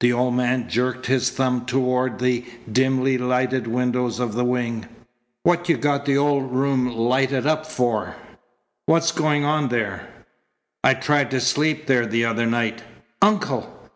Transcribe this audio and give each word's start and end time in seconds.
The 0.00 0.14
old 0.14 0.32
man 0.32 0.70
jerked 0.70 1.04
his 1.04 1.28
thumb 1.28 1.66
toward 1.66 2.18
the 2.18 2.46
dimly 2.72 3.18
lighted 3.18 3.66
windows 3.66 4.18
of 4.18 4.32
the 4.32 4.42
wing. 4.42 4.86
"What 5.42 5.68
you 5.68 5.76
got 5.76 6.06
the 6.06 6.16
old 6.16 6.50
room 6.50 6.88
lighted 6.96 7.46
up 7.46 7.66
for? 7.66 8.16
What's 8.86 9.12
going 9.12 9.44
on 9.44 9.68
there? 9.68 10.08
I 10.82 10.94
tried 10.94 11.30
to 11.32 11.42
sleep 11.42 11.84
there 11.88 12.06
the 12.06 12.24
other 12.24 12.46
night" 12.46 12.82
"Uncle!" 13.20 13.90